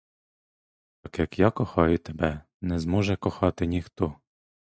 Так, 1.01 1.19
як 1.29 1.39
я 1.39 1.51
кохаю 1.51 1.97
тебе, 1.99 2.43
не 2.61 2.79
зможе 2.79 3.15
кохати 3.15 3.65
ніхто! 3.67 4.13